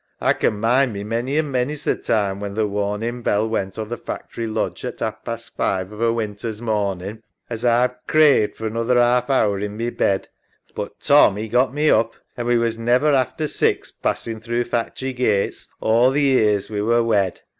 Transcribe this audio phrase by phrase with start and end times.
[0.19, 3.91] A can mind me many an' many's the time when th' warnin' bell went on
[3.91, 8.65] th' factory lodge at ha'f past five of a winter's mornin' as A've craved for
[8.65, 10.27] another ha'f hour in my bed,
[10.73, 14.65] but Tom 'e got me oop an' we was never after six passin' LONESOME LIKE
[14.65, 17.41] 291 through factory gates all th' years we were wed.